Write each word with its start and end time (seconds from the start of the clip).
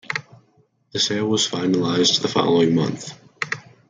The 0.93 0.99
sale 0.99 1.27
was 1.27 1.47
finalized 1.47 2.23
the 2.23 2.27
following 2.27 2.73
month. 2.73 3.13